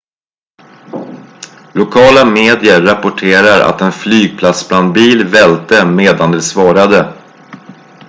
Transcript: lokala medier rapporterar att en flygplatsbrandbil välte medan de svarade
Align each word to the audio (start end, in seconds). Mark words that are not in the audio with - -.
lokala 1.73 2.25
medier 2.25 2.81
rapporterar 2.81 3.61
att 3.61 3.81
en 3.81 3.91
flygplatsbrandbil 3.91 5.27
välte 5.27 5.85
medan 5.85 6.31
de 6.31 6.41
svarade 6.41 7.13